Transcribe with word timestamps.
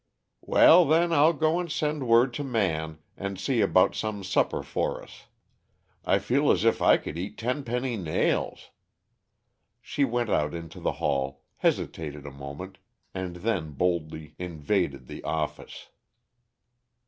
"Well, 0.41 0.83
then, 0.85 1.13
I'll 1.13 1.31
go 1.31 1.59
and 1.59 1.71
send 1.71 2.07
word 2.07 2.33
to 2.33 2.43
Man, 2.43 2.97
and 3.15 3.39
see 3.39 3.61
about 3.61 3.93
some 3.93 4.23
supper 4.23 4.63
for 4.63 5.03
us. 5.03 5.25
I 6.03 6.17
feel 6.17 6.49
as 6.49 6.65
if 6.65 6.81
I 6.81 6.97
could 6.97 7.19
eat 7.19 7.37
ten 7.37 7.63
penny 7.63 7.97
nails!" 7.97 8.71
She 9.79 10.03
went 10.03 10.31
out 10.31 10.55
into 10.55 10.79
the 10.79 10.93
hall, 10.93 11.43
hesitated 11.57 12.25
a 12.25 12.31
moment, 12.31 12.79
and 13.13 13.35
then 13.35 13.73
boldly 13.73 14.33
invaded 14.39 15.05
the 15.05 15.23
"office." 15.23 15.89